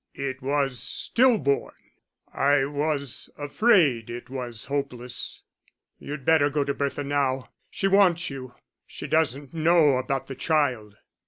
"It 0.15 0.41
was 0.41 0.79
still 0.79 1.37
born. 1.37 1.75
I 2.33 2.65
was 2.65 3.29
afraid 3.37 4.09
it 4.09 4.31
was 4.31 4.65
hopeless. 4.65 5.43
You'd 5.99 6.25
better 6.25 6.49
go 6.49 6.63
to 6.63 6.73
Bertha 6.73 7.03
now 7.03 7.51
she 7.69 7.87
wants 7.87 8.31
you. 8.31 8.55
She 8.87 9.05
doesn't 9.05 9.53
know 9.53 9.97
about 9.97 10.25
the 10.25 10.33
child." 10.33 10.97